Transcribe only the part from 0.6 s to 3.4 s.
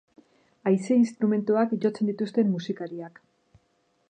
Haize instrumentuak jotzen dituzten musikariak.